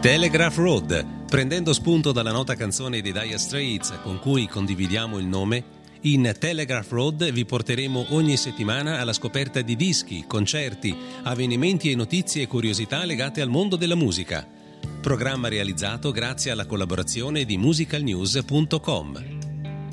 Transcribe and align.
Telegraph 0.00 0.56
Road. 0.56 1.06
Prendendo 1.28 1.72
spunto 1.72 2.12
dalla 2.12 2.30
nota 2.30 2.54
canzone 2.54 3.00
dei 3.00 3.12
Dire 3.12 3.38
Straits 3.38 3.94
con 4.02 4.18
cui 4.20 4.46
condividiamo 4.46 5.18
il 5.18 5.26
nome, 5.26 5.64
in 6.02 6.32
Telegraph 6.38 6.90
Road 6.92 7.30
vi 7.32 7.44
porteremo 7.44 8.06
ogni 8.10 8.36
settimana 8.36 9.00
alla 9.00 9.12
scoperta 9.12 9.60
di 9.62 9.74
dischi, 9.74 10.24
concerti, 10.26 10.94
avvenimenti 11.22 11.90
e 11.90 11.96
notizie 11.96 12.42
e 12.42 12.46
curiosità 12.46 13.04
legate 13.04 13.40
al 13.40 13.48
mondo 13.48 13.76
della 13.76 13.96
musica. 13.96 14.46
Programma 15.00 15.48
realizzato 15.48 16.12
grazie 16.12 16.50
alla 16.50 16.66
collaborazione 16.66 17.44
di 17.44 17.56
musicalnews.com. 17.56 19.45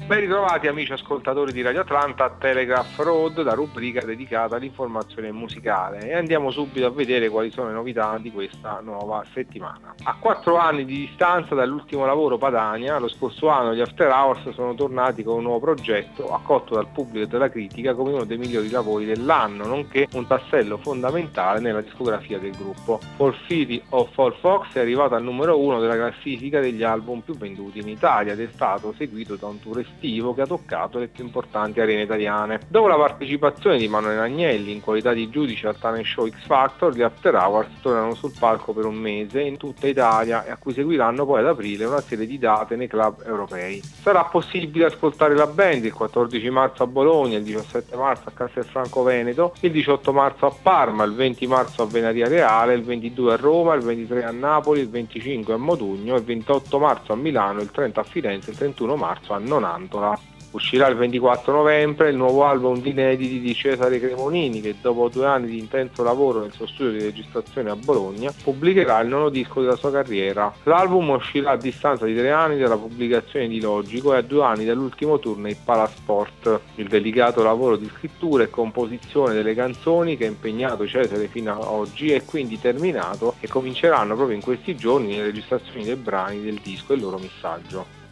Ben 0.05 0.19
ritrovati 0.19 0.67
amici 0.67 0.91
ascoltatori 0.91 1.53
di 1.53 1.61
Radio 1.61 1.79
Atlanta 1.79 2.25
a 2.25 2.29
Telegraph 2.29 2.99
Road, 2.99 3.41
la 3.41 3.53
rubrica 3.53 4.03
dedicata 4.03 4.57
all'informazione 4.57 5.31
musicale 5.31 6.09
e 6.09 6.13
andiamo 6.13 6.51
subito 6.51 6.85
a 6.85 6.89
vedere 6.89 7.29
quali 7.29 7.49
sono 7.51 7.69
le 7.69 7.73
novità 7.73 8.17
di 8.19 8.29
questa 8.29 8.81
nuova 8.83 9.23
settimana. 9.33 9.95
A 10.03 10.17
quattro 10.19 10.57
anni 10.57 10.83
di 10.83 11.07
distanza 11.07 11.55
dall'ultimo 11.55 12.05
lavoro 12.05 12.37
Padania, 12.37 12.99
lo 12.99 13.07
scorso 13.07 13.47
anno 13.47 13.73
gli 13.73 13.79
After 13.79 14.09
Hours 14.09 14.49
sono 14.49 14.75
tornati 14.75 15.23
con 15.23 15.37
un 15.37 15.43
nuovo 15.43 15.61
progetto 15.61 16.33
accolto 16.33 16.73
dal 16.73 16.87
pubblico 16.87 17.23
e 17.23 17.27
dalla 17.27 17.49
critica 17.49 17.95
come 17.95 18.11
uno 18.11 18.25
dei 18.25 18.37
migliori 18.37 18.69
lavori 18.69 19.05
dell'anno, 19.05 19.65
nonché 19.65 20.09
un 20.15 20.27
tassello 20.27 20.77
fondamentale 20.79 21.61
nella 21.61 21.81
discografia 21.81 22.39
del 22.39 22.55
gruppo. 22.57 22.99
For 23.15 23.33
City 23.47 23.81
of 23.91 24.11
Fall 24.11 24.35
Fox 24.41 24.73
è 24.73 24.79
arrivato 24.79 25.15
al 25.15 25.23
numero 25.23 25.57
uno 25.57 25.79
della 25.79 25.95
classifica 25.95 26.59
degli 26.59 26.83
album 26.83 27.21
più 27.21 27.37
venduti 27.37 27.79
in 27.79 27.87
Italia 27.87 28.33
ed 28.33 28.41
è 28.41 28.49
stato 28.51 28.93
seguito 28.97 29.35
da 29.37 29.47
un 29.47 29.61
tour 29.61 29.79
estivo 29.93 30.33
che 30.33 30.41
ha 30.41 30.47
toccato 30.47 30.99
le 30.99 31.07
più 31.07 31.23
importanti 31.23 31.79
arene 31.79 32.03
italiane. 32.03 32.59
Dopo 32.67 32.87
la 32.87 32.97
partecipazione 32.97 33.77
di 33.77 33.87
Manuel 33.87 34.19
Agnelli 34.19 34.71
in 34.71 34.81
qualità 34.81 35.13
di 35.13 35.29
giudice 35.29 35.67
al 35.67 35.77
talent 35.77 36.05
show 36.05 36.27
X 36.27 36.45
Factor, 36.45 36.93
gli 36.93 37.01
After 37.01 37.35
Hours 37.35 37.69
tornano 37.81 38.13
sul 38.15 38.33
palco 38.37 38.73
per 38.73 38.85
un 38.85 38.95
mese 38.95 39.41
in 39.41 39.57
tutta 39.57 39.87
Italia 39.87 40.43
e 40.45 40.51
a 40.51 40.57
cui 40.57 40.73
seguiranno 40.73 41.25
poi 41.25 41.39
ad 41.39 41.47
aprile 41.47 41.85
una 41.85 42.01
serie 42.01 42.25
di 42.25 42.37
date 42.37 42.75
nei 42.75 42.87
club 42.87 43.23
europei. 43.25 43.81
Sarà 43.81 44.23
possibile 44.25 44.85
ascoltare 44.85 45.35
la 45.35 45.47
band 45.47 45.85
il 45.85 45.93
14 45.93 46.49
marzo 46.49 46.83
a 46.83 46.87
Bologna, 46.87 47.37
il 47.37 47.43
17 47.43 47.95
marzo 47.95 48.29
a 48.29 48.31
Castelfranco 48.31 49.03
Veneto, 49.03 49.53
il 49.61 49.71
18 49.71 50.11
marzo 50.11 50.45
a 50.45 50.53
Parma, 50.61 51.03
il 51.03 51.13
20 51.13 51.47
marzo 51.47 51.83
a 51.83 51.85
Venaria 51.85 52.27
Reale, 52.27 52.73
il 52.73 52.83
22 52.83 53.33
a 53.33 53.35
Roma, 53.35 53.73
il 53.75 53.81
23 53.81 54.23
a 54.23 54.31
Napoli, 54.31 54.81
il 54.81 54.89
25 54.89 55.53
a 55.53 55.57
Modugno, 55.57 56.15
il 56.15 56.23
28 56.23 56.79
marzo 56.79 57.13
a 57.13 57.15
Milano, 57.15 57.61
il 57.61 57.71
30 57.71 57.99
a 57.99 58.03
Firenze, 58.03 58.51
il 58.51 58.57
31 58.57 58.95
marzo 58.95 59.33
a 59.33 59.37
Nonanto. 59.37 59.82
Mantola. 59.83 60.17
Uscirà 60.51 60.87
il 60.87 60.95
24 60.95 61.51
novembre 61.51 62.11
il 62.11 62.15
nuovo 62.15 62.45
album 62.45 62.79
di 62.79 62.91
inediti 62.91 63.39
di 63.39 63.55
Cesare 63.55 63.99
Cremonini 63.99 64.61
che 64.61 64.75
dopo 64.79 65.09
due 65.09 65.25
anni 65.25 65.47
di 65.47 65.57
intenso 65.57 66.03
lavoro 66.03 66.41
nel 66.41 66.51
suo 66.51 66.67
studio 66.67 66.91
di 66.91 67.03
registrazione 67.03 67.71
a 67.71 67.75
Bologna 67.75 68.31
pubblicherà 68.43 68.99
il 68.99 69.07
nono 69.07 69.29
disco 69.29 69.61
della 69.61 69.75
sua 69.75 69.89
carriera. 69.89 70.53
L'album 70.61 71.09
uscirà 71.09 71.51
a 71.51 71.57
distanza 71.57 72.05
di 72.05 72.15
tre 72.15 72.29
anni 72.29 72.59
dalla 72.59 72.77
pubblicazione 72.77 73.47
di 73.47 73.59
Logico 73.59 74.13
e 74.13 74.17
a 74.17 74.21
due 74.21 74.43
anni 74.43 74.63
dall'ultimo 74.63 75.17
tour 75.17 75.39
nei 75.39 75.55
Palasport. 75.55 76.61
Il 76.75 76.87
delicato 76.87 77.41
lavoro 77.41 77.75
di 77.75 77.89
scrittura 77.89 78.43
e 78.43 78.51
composizione 78.51 79.33
delle 79.33 79.55
canzoni 79.55 80.17
che 80.17 80.25
ha 80.25 80.29
impegnato 80.29 80.85
Cesare 80.85 81.29
fino 81.29 81.51
ad 81.51 81.63
oggi 81.63 82.11
è 82.11 82.23
quindi 82.25 82.59
terminato 82.59 83.37
e 83.39 83.47
cominceranno 83.47 84.13
proprio 84.13 84.35
in 84.35 84.43
questi 84.43 84.75
giorni 84.75 85.15
le 85.15 85.23
registrazioni 85.23 85.83
dei 85.83 85.95
brani 85.95 86.43
del 86.43 86.59
disco 86.61 86.93
e 86.93 86.97
il 86.97 87.01
loro 87.01 87.17
missaggio. 87.17 88.02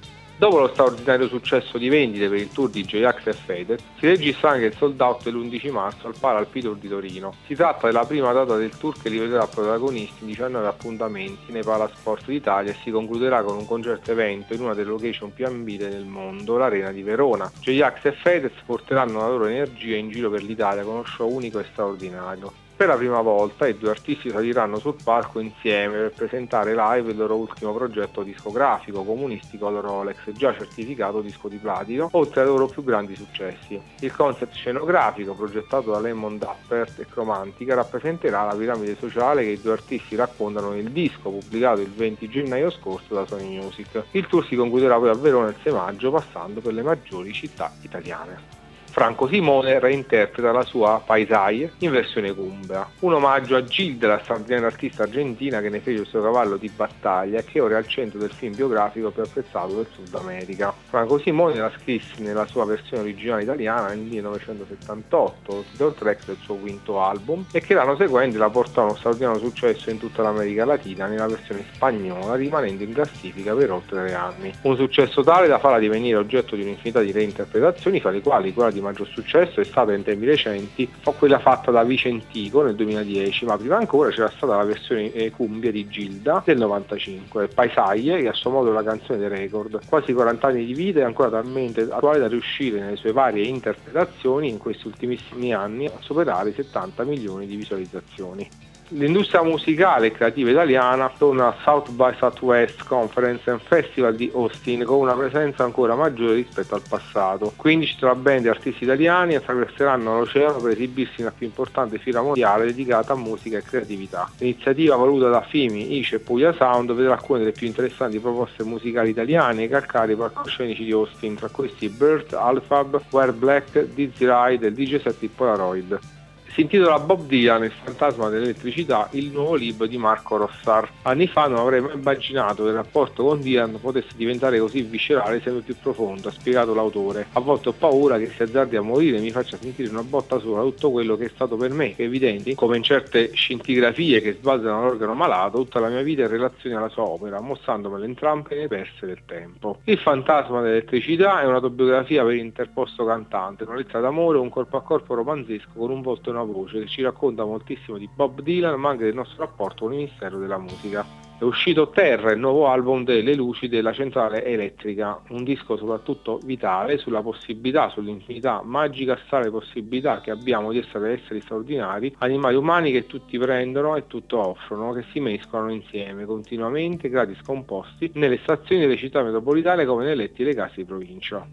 Dopo 0.42 0.58
lo 0.58 0.70
straordinario 0.70 1.28
successo 1.28 1.78
di 1.78 1.88
vendite 1.88 2.28
per 2.28 2.39
il 2.39 2.52
tour 2.52 2.67
di 2.67 2.84
J-Ax 2.84 3.28
e 3.28 3.34
Fedez, 3.34 3.80
si 4.00 4.08
registra 4.08 4.50
anche 4.50 4.66
il 4.66 4.75
sold 4.75 5.00
out 5.00 5.22
dell'11 5.22 5.70
marzo 5.70 6.08
al 6.08 6.16
Paralpi 6.20 6.61
Tour 6.61 6.78
di 6.78 6.88
Torino. 6.88 7.36
Si 7.45 7.53
tratta 7.53 7.86
della 7.86 8.06
prima 8.06 8.31
data 8.31 8.56
del 8.56 8.75
tour 8.75 9.00
che 9.00 9.09
li 9.09 9.19
vedrà 9.19 9.45
protagonisti 9.45 10.22
in 10.22 10.30
19 10.30 10.66
appuntamenti 10.66 11.52
nei 11.52 11.62
Palasport 11.62 12.25
d'Italia 12.25 12.72
e 12.72 12.75
si 12.81 12.89
concluderà 12.89 13.44
con 13.44 13.56
un 13.56 13.67
concerto 13.67 14.14
evento 14.14 14.56
in 14.56 14.62
una 14.62 14.73
delle 14.73 14.89
location 14.89 15.31
più 15.31 15.45
ambite 15.45 15.89
del 15.89 16.06
mondo, 16.06 16.58
l'Arena 16.58 16.91
di 16.91 17.03
Verona. 17.03 17.52
J-Ax 17.59 18.06
e 18.06 18.12
Fedez 18.13 18.53
porteranno 18.66 19.19
la 19.19 19.28
loro 19.28 19.46
energia 19.46 19.96
in 19.96 20.09
giro 20.09 20.31
per 20.31 20.41
l'Italia 20.41 20.81
con 20.81 20.94
uno 20.94 21.06
show 21.06 21.31
unico 21.31 21.59
e 21.59 21.66
straordinario. 21.72 22.52
Per 22.81 22.90
la 22.90 22.97
prima 22.97 23.22
volta 23.22 23.68
i 23.68 23.78
due 23.78 23.92
artisti 23.92 24.31
saliranno 24.31 24.80
sul 24.80 24.96
palco 25.03 25.40
insieme 25.40 26.00
per 26.00 26.14
presentare 26.14 26.74
live 26.74 27.12
il 27.12 27.18
loro 27.18 27.36
ultimo 27.36 27.75
progetto 27.75 28.24
discografico, 28.24 29.03
Comunistico 29.03 29.68
al 29.68 29.75
Rolex, 29.75 30.31
già 30.31 30.52
certificato 30.52 31.22
disco 31.22 31.47
di 31.47 31.58
platino, 31.58 32.09
oltre 32.14 32.41
ai 32.41 32.47
loro 32.47 32.68
più 32.68 32.84
grandi 32.84 33.16
successi. 33.16 33.80
Il 34.00 34.12
concept 34.16 34.56
scenografico, 34.56 35.36
progettato 35.36 35.91
da 35.91 36.00
Lemon 36.00 36.40
Dappert 36.40 36.97
e 36.97 37.06
Cromantica, 37.06 37.75
rappresenterà 37.75 38.46
la 38.46 38.56
piramide 38.56 38.96
sociale 38.96 39.44
che 39.44 39.50
i 39.50 39.62
due 39.62 39.74
artisti 39.74 40.16
raccontano 40.16 40.72
nel 40.72 40.90
disco 40.90 41.30
pubblicato 41.30 41.81
il 41.81 41.91
20 41.91 42.30
gennaio 42.30 42.72
scorso 42.72 43.14
da 43.14 43.28
Sony 43.28 43.59
Music. 43.59 44.06
Il 44.14 44.25
tour 44.25 44.44
si 44.44 44.56
concluderà 44.56 44.97
poi 44.97 45.09
a 45.09 45.14
Verona 45.14 45.50
il 45.50 45.58
6 45.62 45.72
maggio 45.72 46.09
passando 46.09 46.62
per 46.62 46.74
le 46.74 46.81
maggiori 46.81 47.31
città 47.31 47.72
italiane. 47.81 48.60
Franco 48.91 49.25
Simone 49.25 49.79
reinterpreta 49.79 50.52
la 50.52 50.63
sua 50.63 51.02
Paisai 51.03 51.69
in 51.78 51.91
versione 51.91 52.34
cumbra, 52.35 52.85
un 53.00 53.13
omaggio 53.13 53.56
a 53.56 53.63
Gilda, 53.63 54.07
la 54.07 54.19
straordinaria 54.19 54.68
artista 54.68 55.03
argentina 55.03 55.62
che 55.62 55.69
ne 55.69 55.79
fece 55.79 56.02
il 56.02 56.07
suo 56.07 56.22
cavallo 56.22 56.57
di 56.57 56.69
battaglia 56.69 57.40
e 57.40 57.46
che 57.46 57.62
ora 57.62 57.75
è 57.75 57.78
al 57.78 57.88
centro 57.88 58.19
del 58.19 58.31
film 58.31 58.53
biografico 58.53 59.09
più 59.12 59.24
apprezzato 59.24 59.75
del 59.75 59.88
Sud 59.94 60.13
America. 60.16 60.74
Franco 60.90 61.18
Simone 61.19 61.56
la 61.56 61.72
scrisse 61.79 62.22
nella 62.22 62.46
sua 62.47 62.66
versione 62.66 63.03
originale 63.03 63.44
italiana 63.44 63.88
nel 63.88 64.00
1978, 64.00 65.63
title 65.72 65.94
track 65.94 66.25
del 66.25 66.38
suo 66.41 66.56
quinto 66.56 67.02
album, 67.02 67.46
e 67.53 67.62
che 67.62 67.73
l'anno 67.73 67.96
seguente 67.96 68.38
la 68.38 68.50
portò 68.50 68.81
a 68.81 68.85
uno 68.85 68.96
straordinario 68.96 69.40
successo 69.40 69.90
in 69.90 70.00
tutta 70.00 70.22
l'America 70.22 70.66
Latina 70.66 71.08
nella 71.08 71.28
versione 71.28 71.63
spagnola, 71.72 72.35
rimanendo 72.35 72.84
in 72.84 72.91
classifica 72.91 73.56
per 73.56 73.72
oltre 73.72 74.03
tre 74.03 74.13
anni. 74.13 74.52
Un 74.63 74.75
successo 74.75 75.23
tale 75.23 75.47
da 75.47 75.59
farla 75.59 75.79
divenire 75.79 76.18
oggetto 76.18 76.58
di 76.58 76.63
un'infinità 76.63 77.00
di 77.00 77.13
reinterpretazioni, 77.13 78.02
fra 78.02 78.12
le 78.12 78.22
quali 78.22 78.52
quella 78.52 78.69
di 78.69 78.79
maggior 78.81 79.08
successo 79.08 79.62
è 79.62 79.66
stata 79.66 79.94
in 79.94 80.03
tempi 80.03 80.25
recenti 80.25 80.92
quella 81.22 81.40
fatta 81.40 81.69
da 81.69 81.84
Vicentico 81.84 82.64
nel 82.64 82.75
2010, 82.75 83.46
ma 83.46 83.58
prima 83.58 83.78
ancora 83.78 84.09
c'era 84.09 84.31
stata 84.36 84.56
la 84.56 84.64
versione 84.64 85.12
eh, 85.14 85.30
cumbia 85.30 85.72
di 85.72 85.88
Gilda 85.88 86.42
del 86.44 86.58
95, 86.58 87.47
Paisaglie, 87.50 88.22
che 88.22 88.28
a 88.28 88.34
suo 88.34 88.50
modo 88.50 88.72
è 88.72 88.74
la 88.74 88.84
canzone 88.84 89.20
dei 89.20 89.28
record. 89.28 89.81
Quasi 89.86 90.14
40 90.14 90.47
anni 90.47 90.66
di 90.66 90.74
vita 90.74 91.00
e 91.00 91.03
ancora 91.03 91.30
talmente 91.30 91.81
attuale 91.81 92.20
da 92.20 92.28
riuscire 92.28 92.80
nelle 92.80 92.96
sue 92.96 93.12
varie 93.12 93.46
interpretazioni 93.46 94.50
in 94.50 94.58
questi 94.58 94.88
ultimissimi 94.88 95.53
anni 95.53 95.86
a 95.86 95.97
superare 96.00 96.50
i 96.50 96.53
70 96.53 97.03
milioni 97.03 97.46
di 97.46 97.56
visualizzazioni. 97.56 98.50
L'industria 98.94 99.41
musicale 99.41 100.07
e 100.07 100.12
creativa 100.12 100.50
italiana 100.50 101.09
torna 101.18 101.47
al 101.47 101.56
South 101.63 101.91
by 101.91 102.13
Southwest 102.18 102.84
Conference 102.84 103.50
and 103.50 103.62
Festival 103.62 104.13
di 104.13 104.29
Austin 104.34 104.84
con 104.84 104.97
una 104.97 105.13
presenza 105.13 105.63
ancora 105.63 105.96
maggiore 105.96 106.34
rispetto 106.34 106.75
al 106.75 106.81
passato. 106.85 107.53
15 107.56 107.96
tra 107.97 108.13
band 108.16 108.47
e 108.47 108.50
artisti 108.50 108.84
italiani 108.84 109.35
attraverseranno 109.35 110.19
l'oceano 110.19 110.59
per 110.59 110.74
esibirsi 110.74 111.13
nella 111.19 111.31
più 111.31 111.46
importante 111.46 112.00
fiera 112.00 112.22
mondiale 112.22 112.66
dedicata 112.66 113.13
a 113.13 113.16
musica 113.16 113.57
e 113.57 113.63
creatività. 113.63 114.29
L'iniziativa 114.40 114.97
voluta 114.97 115.29
da 115.29 115.41
Fimi, 115.41 115.96
Ice 115.97 116.18
e 116.18 116.19
Puglia 116.19 116.52
Sound 116.52 116.91
vedrà 116.91 117.13
alcune 117.13 117.40
delle 117.40 117.53
più 117.53 117.68
interessanti 117.68 118.19
proposte 118.19 118.66
musicali 118.66 119.12
italiane 119.12 119.69
calcare 119.69 120.12
i 120.12 120.16
palcoscenici 120.18 120.84
di 120.84 120.91
Austin, 120.91 121.35
tra 121.35 121.47
questi 121.47 121.88
Burt, 121.88 122.34
Alfab, 122.34 123.02
Where 123.12 123.31
Black, 123.31 123.85
Dizzy 123.94 124.25
Ride 124.28 124.68
e 124.68 124.73
DJ 124.73 125.02
Set 125.02 125.25
Polaroid. 125.34 126.19
Si 126.53 126.59
intitola 126.59 127.00
Bob 127.00 127.28
Dylan, 127.28 127.63
il 127.63 127.72
fantasma 127.72 128.28
dell'elettricità, 128.28 129.07
il 129.12 129.31
nuovo 129.31 129.56
libro 129.56 129.85
di 129.85 129.97
Marco 129.97 130.35
Rossar. 130.35 130.85
Anni 131.03 131.25
fa 131.28 131.47
non 131.47 131.59
avrei 131.59 131.79
mai 131.79 131.94
immaginato 131.94 132.63
che 132.63 132.69
il 132.72 132.75
rapporto 132.75 133.23
con 133.23 133.39
Dylan 133.39 133.79
potesse 133.79 134.09
diventare 134.17 134.59
così 134.59 134.81
viscerale 134.81 135.38
e 135.38 135.41
sempre 135.41 135.61
più 135.61 135.78
profondo, 135.81 136.28
ha 136.28 136.31
spiegato 136.31 136.73
l'autore. 136.73 137.28
A 137.31 137.40
volte 137.40 137.69
ho 137.69 137.72
paura 137.72 138.17
che 138.17 138.28
si 138.35 138.44
azzardi 138.44 138.75
a 138.75 138.81
morire 138.81 139.16
e 139.16 139.22
mi 139.22 139.31
faccia 139.31 139.56
sentire 139.56 139.90
una 139.90 140.03
botta 140.03 140.40
sola 140.40 140.61
tutto 140.63 140.91
quello 140.91 141.16
che 141.16 141.28
è 141.28 141.31
stato 141.34 141.56
per 141.56 141.72
me, 141.72 141.95
è 141.95 142.01
evidente, 142.01 142.53
come 142.53 142.75
in 142.75 142.84
certe 142.84 143.31
scintigrafie 143.34 144.20
che 144.20 144.34
sbalzano 144.34 144.81
l'organo 144.81 145.14
malato, 145.14 145.59
tutta 145.59 145.79
la 145.79 145.87
mia 145.87 146.02
vita 146.02 146.23
in 146.23 146.28
relazione 146.28 146.76
alla 146.76 146.90
sua 146.90 147.03
opera, 147.03 147.40
mostrandomele 147.40 148.03
entrambe 148.03 148.55
le 148.55 148.67
perse 148.67 149.05
del 149.05 149.22
tempo. 149.26 149.79
Il 149.85 149.99
fantasma 149.99 150.59
dell'elettricità 150.59 151.40
è 151.40 151.46
un'autobiografia 151.46 152.26
per 152.26 152.35
interposto 152.35 153.05
cantante, 153.05 153.64
una 153.64 153.76
lettera 153.76 154.02
d'amore, 154.02 154.37
un 154.37 154.49
corpo 154.49 154.76
a 154.76 154.81
corpo 154.81 155.14
romanzesco 155.14 155.70
con 155.78 155.91
un 155.91 156.02
volto 156.02 156.28
e 156.28 156.34
una 156.34 156.40
una 156.41 156.52
voce 156.52 156.79
che 156.79 156.88
ci 156.88 157.02
racconta 157.02 157.46
moltissimo 157.46 157.97
di 157.97 158.09
Bob 158.14 158.41
Dylan 158.41 158.79
ma 158.79 158.90
anche 158.90 159.05
del 159.05 159.16
nostro 159.16 159.43
rapporto 159.43 159.85
con 159.85 159.93
il 159.93 159.99
Ministero 159.99 160.38
della 160.38 160.58
Musica. 160.58 161.22
È 161.41 161.43
uscito 161.43 161.90
Terra, 161.90 162.32
il 162.32 162.40
nuovo 162.40 162.67
album 162.67 163.03
delle 163.03 163.34
luci 163.34 163.67
della 163.67 163.93
centrale 163.93 164.46
elettrica, 164.46 165.20
un 165.29 165.43
disco 165.43 165.76
soprattutto 165.76 166.38
vitale 166.43 166.99
sulla 166.99 167.23
possibilità, 167.23 167.90
sull'infinità 167.90 168.61
magica 168.64 169.17
strana 169.26 169.49
possibilità 169.49 170.22
che 170.22 170.29
abbiamo 170.29 170.72
di 170.72 170.78
essere 170.78 171.20
esseri 171.20 171.41
straordinari, 171.41 172.16
animali 172.20 172.55
umani 172.55 172.91
che 172.91 173.08
tutti 173.08 173.40
prendono 173.40 173.96
e 173.96 174.05
tutto 174.05 174.38
offrono, 174.38 174.93
che 174.93 175.03
si 175.11 175.20
mescolano 175.20 175.72
insieme 175.72 176.26
continuamente, 176.26 177.09
gratis 177.09 177.41
composti, 177.41 178.11
nelle 178.14 178.38
stazioni 178.43 178.82
delle 178.82 178.97
città 178.97 179.23
metropolitane 179.23 179.84
come 179.84 180.05
nei 180.05 180.16
letti 180.16 180.43
delle 180.43 180.53
case 180.53 180.76
di 180.76 180.85
provincia. 180.85 181.43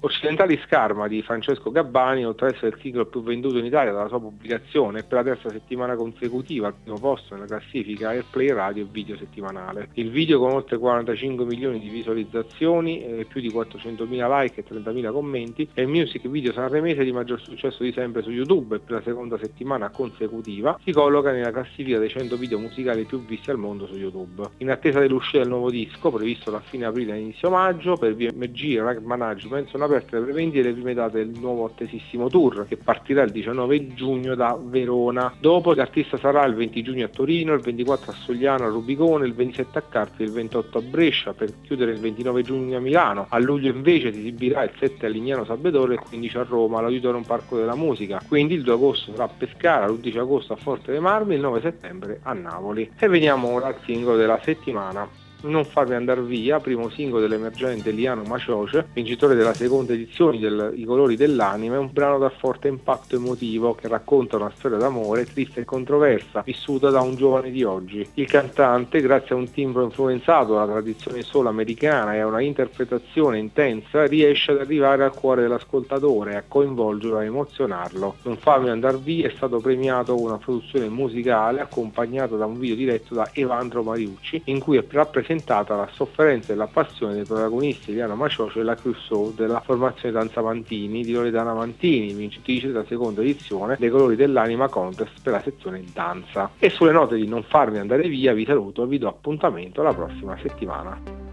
Occidentali 0.00 0.60
Scarma 0.64 1.08
di 1.08 1.22
Francesco 1.22 1.72
Gabbani, 1.72 2.24
oltre 2.24 2.46
ad 2.46 2.54
essere 2.54 2.68
il 2.68 2.80
titolo 2.80 3.06
più 3.06 3.20
venduto 3.20 3.58
in 3.58 3.64
Italia 3.64 3.90
dalla 3.90 4.06
sua 4.06 4.20
pubblicazione, 4.20 5.02
per 5.02 5.18
la 5.18 5.24
terza 5.24 5.50
settimana 5.50 5.96
consecutiva 5.96 6.68
al 6.68 6.74
primo 6.80 7.00
posto 7.00 7.34
nella 7.34 7.46
classifica 7.46 8.10
Airplay 8.10 8.52
Radio 8.52 8.84
e 8.84 8.88
Video 8.88 9.16
settimanale. 9.16 9.88
Il 9.94 10.10
video 10.10 10.38
con 10.38 10.52
oltre 10.52 10.78
45 10.78 11.44
milioni 11.46 11.80
di 11.80 11.88
visualizzazioni, 11.88 13.02
eh, 13.02 13.26
più 13.28 13.40
di 13.40 13.50
400.000 13.50 14.40
like 14.40 14.60
e 14.60 14.64
30.000 14.64 15.10
commenti, 15.10 15.68
è 15.74 15.80
il 15.80 15.88
music 15.88 16.28
video 16.28 16.52
sanremese 16.52 17.02
di 17.02 17.10
maggior 17.10 17.40
successo 17.40 17.82
di 17.82 17.90
sempre 17.90 18.22
su 18.22 18.30
YouTube 18.30 18.76
e 18.76 18.78
per 18.78 18.92
la 18.92 19.02
seconda 19.02 19.36
settimana 19.36 19.90
consecutiva 19.90 20.78
si 20.84 20.92
colloca 20.92 21.32
nella 21.32 21.50
classifica 21.50 21.98
dei 21.98 22.08
100 22.08 22.36
video 22.36 22.60
musicali 22.60 23.04
più 23.04 23.24
visti 23.24 23.50
al 23.50 23.58
mondo 23.58 23.88
su 23.88 23.96
YouTube. 23.96 24.48
In 24.58 24.70
attesa 24.70 25.00
dell'uscita 25.00 25.38
del 25.38 25.48
nuovo 25.48 25.70
disco, 25.70 26.12
previsto 26.12 26.52
da 26.52 26.60
fine 26.60 26.84
aprile 26.84 27.14
e 27.14 27.18
inizio 27.18 27.50
maggio, 27.50 27.96
per 27.96 28.14
VMG 28.14 28.78
Rag 28.78 29.00
Management 29.00 29.68
sono 29.70 29.86
aperte 29.88 30.18
le 30.18 30.22
prevendite 30.22 30.62
le 30.62 30.72
prime 30.72 30.94
date 30.94 31.24
del 31.24 31.38
nuovo 31.38 31.64
attesissimo 31.64 32.28
tour 32.28 32.66
che 32.68 32.76
partirà 32.76 33.22
il 33.22 33.30
19 33.30 33.94
giugno 33.94 34.34
da 34.34 34.58
Verona. 34.60 35.34
Dopo 35.38 35.74
l'artista 35.74 36.16
sarà 36.16 36.44
il 36.44 36.54
20 36.54 36.82
giugno 36.82 37.06
a 37.06 37.08
Torino, 37.08 37.54
il 37.54 37.60
24 37.60 38.12
a 38.12 38.14
Sogliano 38.14 38.64
a 38.64 38.68
Rubicone, 38.68 39.26
il 39.26 39.34
27 39.34 39.78
a 39.78 39.82
Carpi, 39.82 40.22
il 40.22 40.30
28 40.30 40.78
a 40.78 40.80
Brescia 40.82 41.32
per 41.32 41.52
chiudere 41.62 41.92
il 41.92 41.98
29 41.98 42.42
giugno 42.42 42.76
a 42.76 42.80
Milano. 42.80 43.26
A 43.28 43.38
luglio 43.38 43.70
invece 43.70 44.12
si 44.12 44.20
esibirà 44.20 44.62
il 44.64 44.72
7 44.78 45.06
a 45.06 45.08
Lignano 45.08 45.44
Sabedoro 45.44 45.92
e 45.92 45.94
il 45.94 46.00
15 46.00 46.38
a 46.38 46.42
Roma 46.42 46.78
all'Auditorium 46.78 47.24
Parco 47.24 47.56
della 47.56 47.74
Musica. 47.74 48.20
Quindi 48.26 48.54
il 48.54 48.62
2 48.62 48.74
agosto 48.74 49.12
sarà 49.12 49.24
a 49.24 49.28
Pescara, 49.28 49.86
l'11 49.86 50.18
agosto 50.18 50.52
a 50.52 50.56
Forte 50.56 50.92
dei 50.92 51.00
Marmi, 51.00 51.34
il 51.34 51.40
9 51.40 51.60
settembre 51.60 52.20
a 52.22 52.32
Napoli. 52.32 52.90
E 52.98 53.08
veniamo 53.08 53.48
ora 53.48 53.66
al 53.66 53.76
singolo 53.84 54.16
della 54.16 54.40
settimana. 54.42 55.27
Non 55.40 55.64
farmi 55.64 55.94
andare 55.94 56.20
via, 56.20 56.58
primo 56.58 56.88
singolo 56.88 57.20
dell'emergente 57.20 57.92
Liano 57.92 58.24
Macioce, 58.24 58.88
vincitore 58.92 59.36
della 59.36 59.54
seconda 59.54 59.92
edizione 59.92 60.40
del 60.40 60.72
I 60.74 60.84
colori 60.84 61.14
dell'anima, 61.14 61.76
è 61.76 61.78
un 61.78 61.90
brano 61.92 62.18
dal 62.18 62.32
forte 62.32 62.66
impatto 62.66 63.14
emotivo 63.14 63.76
che 63.76 63.86
racconta 63.86 64.34
una 64.34 64.50
storia 64.52 64.78
d'amore 64.78 65.26
triste 65.26 65.60
e 65.60 65.64
controversa, 65.64 66.42
vissuta 66.44 66.90
da 66.90 67.02
un 67.02 67.14
giovane 67.14 67.52
di 67.52 67.62
oggi. 67.62 68.04
Il 68.14 68.26
cantante, 68.26 69.00
grazie 69.00 69.36
a 69.36 69.38
un 69.38 69.48
timbro 69.48 69.84
influenzato 69.84 70.54
dalla 70.54 70.72
tradizione 70.72 71.22
solo 71.22 71.48
americana 71.48 72.16
e 72.16 72.18
a 72.18 72.26
una 72.26 72.42
interpretazione 72.42 73.38
intensa, 73.38 74.06
riesce 74.06 74.50
ad 74.50 74.58
arrivare 74.58 75.04
al 75.04 75.14
cuore 75.14 75.42
dell'ascoltatore, 75.42 76.34
a 76.34 76.42
coinvolgerlo, 76.48 77.18
a 77.18 77.24
emozionarlo. 77.24 78.16
Non 78.24 78.38
farmi 78.38 78.70
andare 78.70 78.96
via 78.96 79.28
è 79.28 79.32
stato 79.36 79.60
premiato 79.60 80.16
con 80.16 80.24
una 80.24 80.38
produzione 80.38 80.88
musicale 80.88 81.60
accompagnata 81.60 82.34
da 82.34 82.46
un 82.46 82.58
video 82.58 82.74
diretto 82.74 83.14
da 83.14 83.30
Evandro 83.32 83.84
Mariucci, 83.84 84.42
in 84.46 84.58
cui 84.58 84.78
è 84.78 84.84
rappresentato 84.88 85.26
rappresentata 85.28 85.76
la 85.76 85.88
sofferenza 85.92 86.52
e 86.52 86.56
la 86.56 86.66
passione 86.66 87.14
dei 87.14 87.24
protagonisti 87.24 87.90
Eliana 87.90 88.14
Maciocio 88.14 88.60
e 88.60 88.62
la 88.62 88.74
Crusoe 88.74 89.34
della 89.34 89.60
formazione 89.60 90.12
Danza 90.12 90.40
Mantini 90.40 91.04
di 91.04 91.12
Loredana 91.12 91.52
Mantini, 91.52 92.14
vincitrice 92.14 92.68
della 92.68 92.86
seconda 92.86 93.20
edizione 93.20 93.76
dei 93.78 93.90
colori 93.90 94.16
dell'anima 94.16 94.68
contest 94.68 95.20
per 95.22 95.34
la 95.34 95.42
sezione 95.42 95.84
danza. 95.92 96.50
E 96.58 96.70
sulle 96.70 96.92
note 96.92 97.16
di 97.16 97.28
non 97.28 97.42
farmi 97.42 97.78
andare 97.78 98.08
via 98.08 98.32
vi 98.32 98.46
saluto 98.46 98.84
e 98.84 98.86
vi 98.86 98.98
do 98.98 99.08
appuntamento 99.08 99.82
la 99.82 99.92
prossima 99.92 100.36
settimana. 100.40 101.27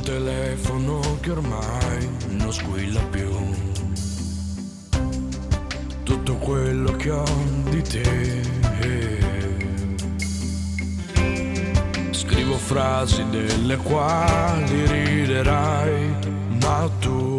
Telefono 0.00 1.00
che 1.20 1.30
ormai 1.30 2.08
non 2.30 2.52
squilla 2.52 3.00
più. 3.10 3.30
Tutto 6.02 6.36
quello 6.36 6.92
che 6.92 7.10
ho 7.10 7.24
di 7.68 7.82
te. 7.82 8.40
Scrivo 12.10 12.56
frasi 12.56 13.24
delle 13.30 13.76
quali 13.76 14.86
riderai, 14.86 16.14
ma 16.62 16.88
tu 17.00 17.31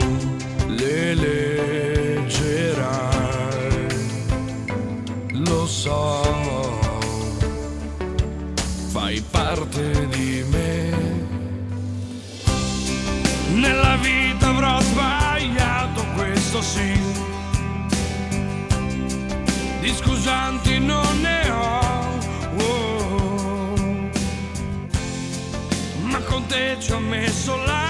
scusanti 20.04 20.80
non 20.80 21.22
ne 21.22 21.50
ho. 21.50 21.82
Oh. 22.58 23.76
Ma 26.02 26.20
con 26.20 26.46
te 26.48 26.78
ci 26.80 26.92
ho 26.92 27.00
messo 27.00 27.56
l'anima, 27.56 27.83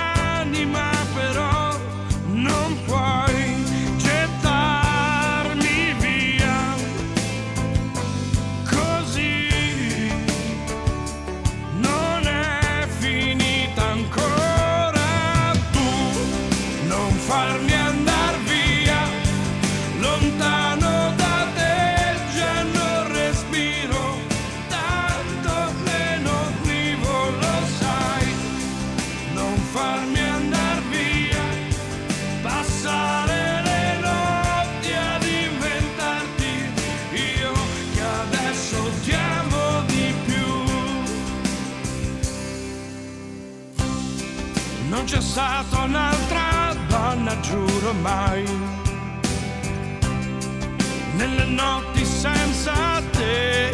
stata 45.67 45.83
un'altra 45.83 46.75
donna, 46.87 47.39
giuro 47.39 47.93
mai. 48.01 48.43
Nelle 51.15 51.45
notti 51.45 52.05
senza 52.05 53.01
te. 53.11 53.71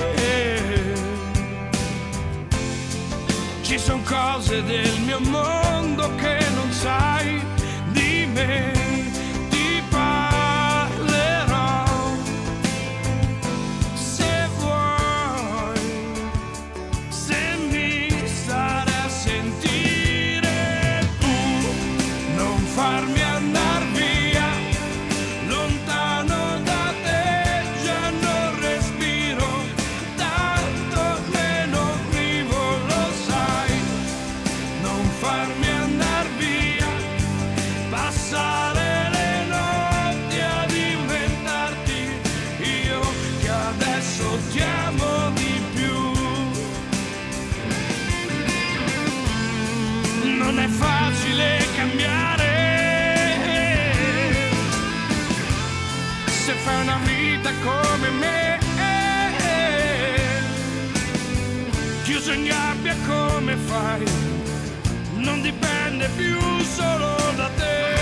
Ci 3.61 3.77
sono 3.77 4.01
cose 4.03 4.63
del 4.63 4.99
mio 5.01 5.19
mondo 5.19 6.15
che 6.15 6.39
non 6.55 6.71
sai 6.71 7.18
farmi 35.19 35.67
andar 35.67 36.25
via, 36.37 36.87
passare 37.89 39.09
le 39.15 39.45
notti 39.53 40.39
ad 40.39 40.71
inventarti, 40.71 41.99
io 42.87 43.01
che 43.41 43.49
adesso 43.49 44.23
ti 44.51 44.61
amo 44.61 45.29
di 45.31 45.61
più. 45.75 45.97
Non 50.37 50.57
è 50.57 50.67
facile 50.67 51.67
cambiare, 51.75 52.51
se 56.27 56.53
fai 56.63 56.81
una 56.81 56.99
vita 57.03 57.51
come 57.63 58.09
me. 58.21 58.37
chiuso 62.03 62.31
in 62.31 62.43
gabbia 62.45 62.95
come 63.05 63.55
fai 63.55 64.28
non 65.19 65.41
dipende 65.41 66.09
più 66.15 66.39
solo 66.63 67.15
da 67.35 67.49
te. 67.55 67.98